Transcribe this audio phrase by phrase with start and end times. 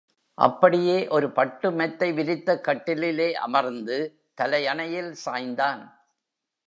[0.37, 3.97] அப்படியே ஒரு பட்டு மெத்தை விரித்த கட்டிலிலே அமர்ந்து
[4.41, 5.81] தலையணையில் சாய்ந்தான்.